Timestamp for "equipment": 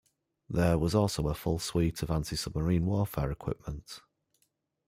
3.31-4.01